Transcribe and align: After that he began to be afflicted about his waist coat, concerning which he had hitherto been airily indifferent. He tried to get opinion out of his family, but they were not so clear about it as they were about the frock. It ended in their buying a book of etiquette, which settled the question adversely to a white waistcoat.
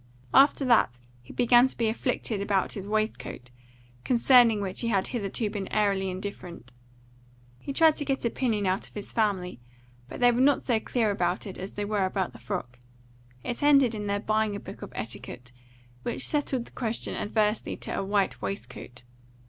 After 0.33 0.65
that 0.65 0.97
he 1.21 1.31
began 1.31 1.67
to 1.67 1.77
be 1.77 1.87
afflicted 1.87 2.41
about 2.41 2.73
his 2.73 2.87
waist 2.87 3.19
coat, 3.19 3.51
concerning 4.03 4.59
which 4.59 4.81
he 4.81 4.87
had 4.87 5.05
hitherto 5.09 5.51
been 5.51 5.67
airily 5.71 6.09
indifferent. 6.09 6.71
He 7.59 7.71
tried 7.71 7.97
to 7.97 8.05
get 8.05 8.25
opinion 8.25 8.65
out 8.65 8.87
of 8.87 8.95
his 8.95 9.13
family, 9.13 9.59
but 10.09 10.19
they 10.19 10.31
were 10.31 10.41
not 10.41 10.63
so 10.63 10.79
clear 10.79 11.11
about 11.11 11.45
it 11.45 11.59
as 11.59 11.73
they 11.73 11.85
were 11.85 12.05
about 12.05 12.31
the 12.33 12.39
frock. 12.39 12.79
It 13.43 13.61
ended 13.61 13.93
in 13.93 14.07
their 14.07 14.19
buying 14.19 14.55
a 14.55 14.59
book 14.59 14.81
of 14.81 14.91
etiquette, 14.95 15.51
which 16.01 16.25
settled 16.25 16.65
the 16.65 16.71
question 16.71 17.13
adversely 17.13 17.77
to 17.77 17.95
a 17.99 18.03
white 18.03 18.41
waistcoat. 18.41 19.03